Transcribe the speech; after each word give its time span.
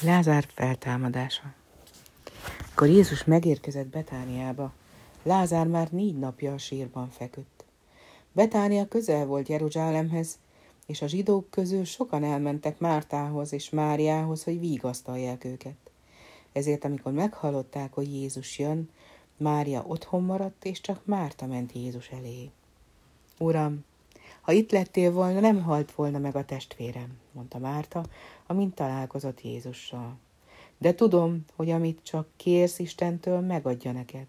Lázár 0.00 0.46
feltámadása. 0.54 1.54
Akkor 2.70 2.88
Jézus 2.88 3.24
megérkezett 3.24 3.86
Betániába, 3.86 4.72
Lázár 5.22 5.66
már 5.66 5.90
négy 5.90 6.18
napja 6.18 6.52
a 6.52 6.58
sírban 6.58 7.10
feküdt. 7.10 7.64
Betánia 8.32 8.88
közel 8.88 9.26
volt 9.26 9.48
Jeruzsálemhez, 9.48 10.38
és 10.86 11.02
a 11.02 11.06
zsidók 11.06 11.50
közül 11.50 11.84
sokan 11.84 12.24
elmentek 12.24 12.78
Mártához 12.78 13.52
és 13.52 13.70
Máriához, 13.70 14.44
hogy 14.44 14.60
vigasztalják 14.60 15.44
őket. 15.44 15.76
Ezért, 16.52 16.84
amikor 16.84 17.12
meghallották, 17.12 17.92
hogy 17.92 18.14
Jézus 18.14 18.58
jön, 18.58 18.90
Mária 19.36 19.84
otthon 19.86 20.22
maradt, 20.22 20.64
és 20.64 20.80
csak 20.80 21.04
Márta 21.04 21.46
ment 21.46 21.72
Jézus 21.72 22.08
elé. 22.08 22.50
Uram, 23.38 23.84
ha 24.46 24.52
itt 24.52 24.70
lettél 24.70 25.12
volna, 25.12 25.40
nem 25.40 25.62
halt 25.62 25.92
volna 25.92 26.18
meg 26.18 26.36
a 26.36 26.44
testvérem, 26.44 27.18
mondta 27.32 27.58
Márta, 27.58 28.04
amint 28.46 28.74
találkozott 28.74 29.42
Jézussal. 29.42 30.18
De 30.78 30.94
tudom, 30.94 31.44
hogy 31.56 31.70
amit 31.70 32.00
csak 32.02 32.28
kérsz 32.36 32.78
Istentől, 32.78 33.40
megadja 33.40 33.92
neked. 33.92 34.26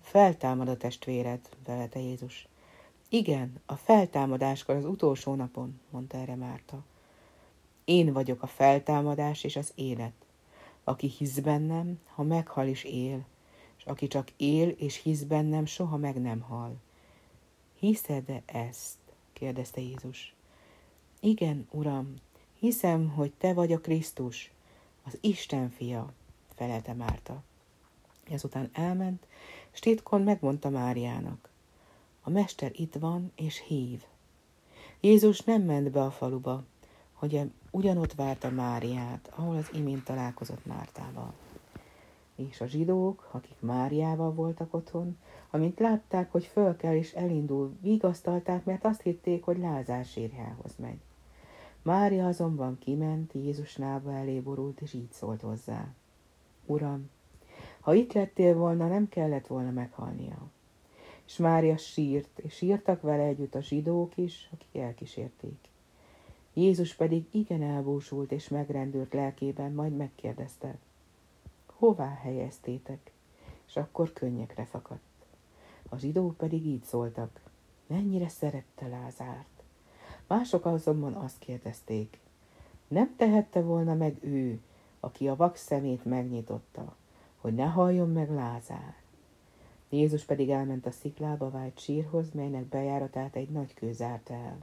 Feltámad 0.00 0.68
a 0.68 0.76
testvéred, 0.76 1.40
velelte 1.64 2.00
Jézus. 2.00 2.48
Igen, 3.08 3.60
a 3.66 3.74
feltámadáskor 3.74 4.74
az 4.74 4.84
utolsó 4.84 5.34
napon, 5.34 5.80
mondta 5.90 6.16
erre 6.16 6.34
Márta. 6.34 6.84
Én 7.84 8.12
vagyok 8.12 8.42
a 8.42 8.46
feltámadás 8.46 9.44
és 9.44 9.56
az 9.56 9.72
élet. 9.74 10.14
Aki 10.84 11.06
hisz 11.06 11.38
bennem, 11.38 12.00
ha 12.06 12.22
meghal 12.22 12.66
is 12.66 12.84
él, 12.84 13.24
és 13.78 13.84
aki 13.84 14.06
csak 14.06 14.28
él 14.36 14.68
és 14.68 15.02
hisz 15.02 15.22
bennem, 15.22 15.66
soha 15.66 15.96
meg 15.96 16.20
nem 16.20 16.40
hal. 16.40 16.76
Hiszed-e 17.78 18.42
ezt? 18.46 19.03
Kérdezte 19.34 19.80
Jézus. 19.80 20.34
Igen, 21.20 21.66
Uram, 21.70 22.14
hiszem, 22.58 23.08
hogy 23.08 23.32
te 23.38 23.52
vagy 23.52 23.72
a 23.72 23.80
Krisztus, 23.80 24.50
az 25.02 25.18
Isten 25.20 25.70
fia, 25.70 26.12
felelte 26.54 26.92
Márta. 26.92 27.42
Ezután 28.30 28.70
elment, 28.72 29.26
és 29.72 29.78
titkon 29.78 30.22
megmondta 30.22 30.70
Máriának. 30.70 31.48
A 32.22 32.30
mester 32.30 32.70
itt 32.74 32.94
van, 32.94 33.32
és 33.34 33.62
hív. 33.66 34.02
Jézus 35.00 35.40
nem 35.40 35.62
ment 35.62 35.90
be 35.90 36.02
a 36.02 36.10
faluba, 36.10 36.64
hogy 37.12 37.50
ugyanott 37.70 38.14
várta 38.14 38.50
Máriát, 38.50 39.32
ahol 39.36 39.56
az 39.56 39.70
imént 39.72 40.04
találkozott 40.04 40.66
Mártával. 40.66 41.34
És 42.36 42.60
a 42.60 42.66
zsidók, 42.66 43.28
akik 43.30 43.56
Máriával 43.60 44.32
voltak 44.32 44.74
otthon, 44.74 45.18
amint 45.50 45.78
látták, 45.78 46.32
hogy 46.32 46.44
föl 46.44 46.76
kell 46.76 46.94
és 46.94 47.12
elindul, 47.12 47.76
vigasztalták, 47.80 48.64
mert 48.64 48.84
azt 48.84 49.02
hitték, 49.02 49.44
hogy 49.44 49.58
Lázár 49.58 50.04
sírjához 50.04 50.76
megy. 50.76 51.00
Mária 51.82 52.26
azonban 52.26 52.78
kiment, 52.78 53.32
Jézus 53.32 53.76
lába 53.76 54.12
elé 54.12 54.40
borult, 54.40 54.80
és 54.80 54.92
így 54.92 55.12
szólt 55.12 55.40
hozzá. 55.40 55.94
Uram, 56.66 57.10
ha 57.80 57.94
itt 57.94 58.12
lettél 58.12 58.54
volna, 58.54 58.88
nem 58.88 59.08
kellett 59.08 59.46
volna 59.46 59.70
meghalnia. 59.70 60.50
És 61.26 61.36
Mária 61.36 61.76
sírt, 61.76 62.38
és 62.38 62.54
sírtak 62.54 63.02
vele 63.02 63.22
együtt 63.22 63.54
a 63.54 63.62
zsidók 63.62 64.16
is, 64.16 64.48
akik 64.52 64.82
elkísérték. 64.82 65.58
Jézus 66.52 66.94
pedig 66.94 67.26
igen 67.30 67.62
elbúsult 67.62 68.32
és 68.32 68.48
megrendült 68.48 69.12
lelkében, 69.12 69.72
majd 69.72 69.96
megkérdezte, 69.96 70.76
hová 71.84 72.18
helyeztétek? 72.22 73.10
És 73.66 73.76
akkor 73.76 74.12
könnyekre 74.12 74.64
fakadt. 74.64 75.26
A 75.88 75.96
zsidók 75.96 76.36
pedig 76.36 76.66
így 76.66 76.82
szóltak, 76.82 77.40
mennyire 77.86 78.28
szerette 78.28 78.86
Lázárt. 78.86 79.62
Mások 80.26 80.64
azonban 80.64 81.12
azt 81.12 81.38
kérdezték, 81.38 82.18
nem 82.88 83.14
tehette 83.16 83.60
volna 83.62 83.94
meg 83.94 84.16
ő, 84.20 84.60
aki 85.00 85.28
a 85.28 85.36
vak 85.36 85.56
szemét 85.56 86.04
megnyitotta, 86.04 86.96
hogy 87.40 87.54
ne 87.54 87.66
halljon 87.66 88.12
meg 88.12 88.30
Lázár. 88.30 88.94
Jézus 89.88 90.24
pedig 90.24 90.50
elment 90.50 90.86
a 90.86 90.90
sziklába 90.90 91.50
vált 91.50 91.78
sírhoz, 91.78 92.30
melynek 92.32 92.64
bejáratát 92.64 93.36
egy 93.36 93.50
nagy 93.50 93.74
kő 93.74 93.92
zárt 93.92 94.30
el. 94.30 94.58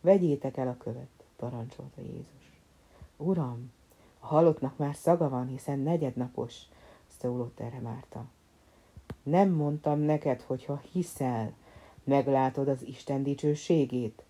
Vegyétek 0.00 0.56
el 0.56 0.68
a 0.68 0.76
követ, 0.76 1.24
parancsolta 1.36 2.00
Jézus. 2.00 2.52
Uram, 3.16 3.72
a 4.20 4.26
halottnak 4.26 4.76
már 4.76 4.94
szaga 4.94 5.28
van, 5.28 5.46
hiszen 5.46 5.78
negyednapos, 5.78 6.54
szólott 7.18 7.60
erre 7.60 7.78
Márta. 7.80 8.24
Nem 9.22 9.50
mondtam 9.50 9.98
neked, 9.98 10.40
hogy 10.40 10.64
ha 10.64 10.82
hiszel, 10.92 11.52
meglátod 12.04 12.68
az 12.68 12.82
Isten 12.82 13.22
dicsőségét? 13.22 14.22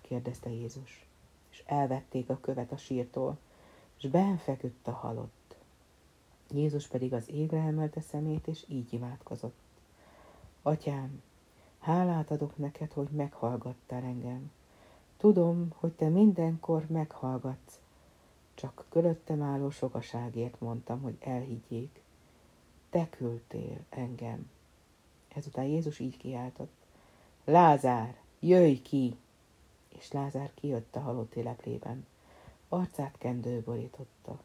kérdezte 0.00 0.50
Jézus. 0.50 1.06
És 1.50 1.62
elvették 1.66 2.28
a 2.28 2.38
követ 2.40 2.72
a 2.72 2.76
sírtól, 2.76 3.38
és 3.98 4.08
benfeküdt 4.08 4.88
a 4.88 4.90
halott. 4.90 5.56
Jézus 6.50 6.86
pedig 6.86 7.12
az 7.12 7.30
égre 7.30 7.58
emelte 7.58 8.00
szemét, 8.00 8.46
és 8.46 8.64
így 8.68 8.92
imádkozott. 8.92 9.56
Atyám, 10.62 11.22
hálát 11.78 12.30
adok 12.30 12.56
neked, 12.56 12.92
hogy 12.92 13.08
meghallgattál 13.10 14.02
engem. 14.02 14.50
Tudom, 15.16 15.68
hogy 15.76 15.92
te 15.92 16.08
mindenkor 16.08 16.86
meghallgatsz, 16.86 17.78
csak 18.58 18.84
köröttem 18.88 19.42
álló 19.42 19.70
sokaságért 19.70 20.60
mondtam, 20.60 21.00
hogy 21.02 21.16
elhiggyék. 21.20 22.00
Te 22.90 23.08
küldtél 23.10 23.84
engem. 23.88 24.50
Ezután 25.28 25.64
Jézus 25.64 25.98
így 25.98 26.16
kiáltott. 26.16 26.72
Lázár, 27.44 28.16
jöjj 28.38 28.74
ki! 28.82 29.16
És 29.88 30.12
Lázár 30.12 30.50
kijött 30.54 30.96
a 30.96 31.00
halott 31.00 31.34
éleplében. 31.34 32.06
Arcát 32.68 33.14
kendő 33.18 33.60
borította. 33.60 34.40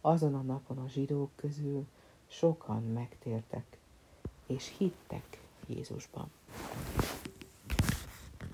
Azon 0.00 0.34
a 0.34 0.42
napon 0.42 0.78
a 0.78 0.88
zsidók 0.88 1.30
közül 1.34 1.86
sokan 2.26 2.82
megtértek, 2.82 3.78
és 4.46 4.74
hittek 4.78 5.40
Jézusban. 5.66 6.30